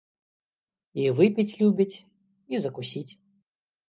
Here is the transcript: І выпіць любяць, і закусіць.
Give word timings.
І 1.01 1.03
выпіць 1.19 1.53
любяць, 1.59 1.95
і 2.55 2.63
закусіць. 2.65 3.11